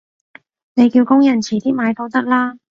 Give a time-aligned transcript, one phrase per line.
[0.73, 2.57] 你叫工人遲啲買都得啦